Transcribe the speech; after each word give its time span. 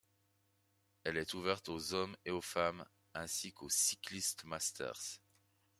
Elle 1.03 1.17
est 1.17 1.35
ouverte 1.35 1.69
aux 1.69 1.93
hommes 1.93 2.17
et 2.25 2.31
aux 2.31 2.41
femmes, 2.41 2.85
ainsi 3.13 3.53
qu'aux 3.53 3.69
cyclistes 3.69 4.43
masters. 4.45 5.21